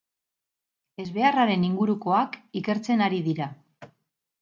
Ezbeharraren 1.03 1.67
ingurukoak 1.69 2.41
ikertzen 2.63 3.07
ari 3.11 3.25
dira. 3.33 3.53